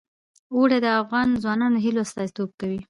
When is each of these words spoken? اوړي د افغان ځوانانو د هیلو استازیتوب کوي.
اوړي 0.55 0.77
د 0.83 0.87
افغان 1.01 1.27
ځوانانو 1.43 1.77
د 1.79 1.83
هیلو 1.85 1.99
استازیتوب 2.07 2.49
کوي. 2.59 2.79